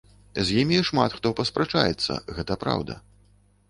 [0.47, 3.03] З імі шмат хто паспрачаецца, гэта праўда.